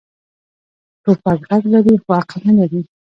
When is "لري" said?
1.73-1.95, 2.59-2.81